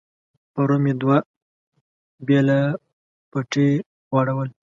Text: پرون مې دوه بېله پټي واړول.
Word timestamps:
پرون 0.53 0.79
مې 0.83 0.93
دوه 1.01 1.17
بېله 2.25 2.59
پټي 3.31 3.69
واړول. 4.13 4.49